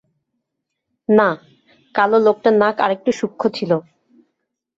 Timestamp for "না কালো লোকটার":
1.09-2.53